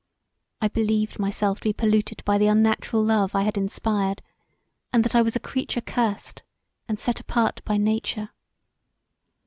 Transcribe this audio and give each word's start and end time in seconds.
I 0.61 0.67
believed 0.67 1.19
myself 1.19 1.59
to 1.59 1.69
be 1.69 1.73
polluted 1.73 2.25
by 2.25 2.39
the 2.39 2.47
unnatural 2.47 3.03
love 3.03 3.35
I 3.35 3.43
had 3.43 3.55
inspired, 3.55 4.23
and 4.91 5.03
that 5.05 5.13
I 5.13 5.21
was 5.21 5.35
a 5.35 5.39
creature 5.39 5.79
cursed 5.79 6.41
and 6.87 6.97
set 6.97 7.19
apart 7.19 7.61
by 7.65 7.77
nature. 7.77 8.29